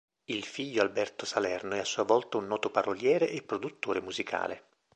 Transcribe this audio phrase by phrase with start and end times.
[0.25, 4.65] Il figlio Alberto Salerno è a sua volta un noto paroliere e produttore musicale.